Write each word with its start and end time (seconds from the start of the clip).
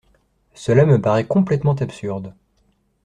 Cela 0.55 0.87
me 0.87 0.99
paraît 0.99 1.27
complètement 1.27 1.73
absurde. 1.75 2.33